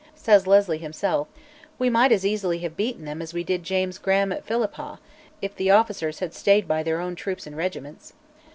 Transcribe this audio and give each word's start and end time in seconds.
Says 0.15 0.47
Leslie 0.47 0.79
himself, 0.79 1.27
"We 1.77 1.87
might 1.87 2.11
as 2.11 2.25
easily 2.25 2.57
have 2.61 2.75
beaten 2.75 3.05
them 3.05 3.21
as 3.21 3.35
we 3.35 3.43
did 3.43 3.61
James 3.61 3.99
Graham 3.99 4.31
at 4.31 4.43
Philiphaugh, 4.43 4.97
if 5.43 5.55
the 5.55 5.69
officers 5.69 6.17
had 6.17 6.33
stayed 6.33 6.67
by 6.67 6.81
their 6.81 6.99
own 6.99 7.13
troops 7.13 7.45
and 7.45 7.55
regiments." 7.55 8.13